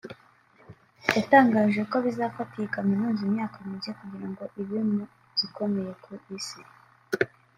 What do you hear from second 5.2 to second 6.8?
zikomeye ku Isi